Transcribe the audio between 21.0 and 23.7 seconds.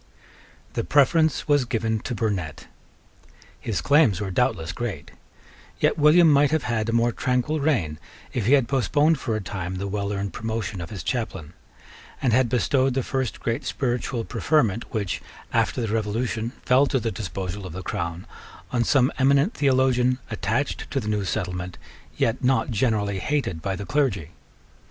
new settlement, yet not generally hated